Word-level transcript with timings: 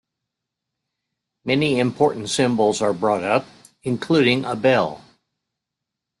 Many 1.45 1.77
important 1.77 2.31
symbols 2.31 2.81
are 2.81 2.91
brought 2.91 3.21
up, 3.23 3.45
including 3.83 4.45
a 4.45 4.55
bell. 4.55 5.03